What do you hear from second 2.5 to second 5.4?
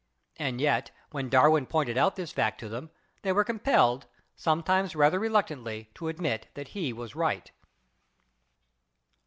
to them, they were compelled, sometimes rather